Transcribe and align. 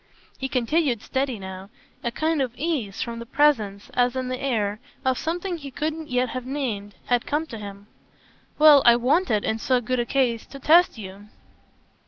He 0.39 0.49
continued 0.49 1.03
steady 1.03 1.37
now; 1.37 1.69
a 2.03 2.09
kind 2.09 2.41
of 2.41 2.55
ease 2.55 3.03
from 3.03 3.19
the 3.19 3.25
presence, 3.27 3.91
as 3.93 4.15
in 4.15 4.29
the 4.29 4.41
air, 4.41 4.79
of 5.05 5.19
something 5.19 5.57
he 5.57 5.69
couldn't 5.69 6.09
yet 6.09 6.29
have 6.29 6.43
named 6.47 6.95
had 7.05 7.27
come 7.27 7.45
to 7.45 7.59
him. 7.59 7.85
"Well, 8.57 8.81
I 8.83 8.95
wanted 8.95 9.45
in 9.45 9.59
so 9.59 9.79
good 9.79 9.99
a 9.99 10.05
case 10.07 10.47
to 10.47 10.57
test 10.57 10.97
you." 10.97 11.27